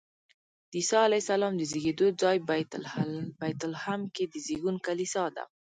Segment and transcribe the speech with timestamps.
[0.71, 2.37] د عیسی علیه السلام د زېږېدو ځای
[3.45, 5.43] بیت لحم کې د زېږون کلیسا ده.